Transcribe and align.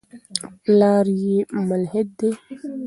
پلار 0.63 1.05
یې 1.23 1.37
ملحد 1.69 2.07
دی. 2.19 2.31